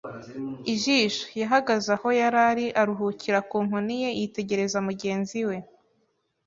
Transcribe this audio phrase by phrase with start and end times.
[0.73, 1.23] ijisho.
[1.41, 5.57] Yahagaze aho yari ari, aruhukira ku nkoni ye, yitegereza mugenzi we